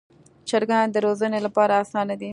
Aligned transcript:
چرګان 0.49 0.87
د 0.91 0.95
روزنې 1.05 1.39
لپاره 1.45 1.73
اسانه 1.83 2.15
دي. 2.21 2.29